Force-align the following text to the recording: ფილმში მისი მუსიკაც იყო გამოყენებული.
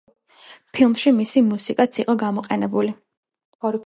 ფილმში 0.77 1.11
მისი 1.17 1.43
მუსიკაც 1.49 1.99
იყო 2.05 2.15
გამოყენებული. 2.23 2.95